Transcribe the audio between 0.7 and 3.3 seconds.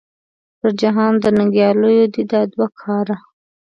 جهان د ننګیالو دې دا دوه کاره.